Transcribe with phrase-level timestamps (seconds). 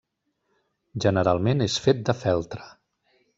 [1.05, 2.67] Generalment és fet de feltre.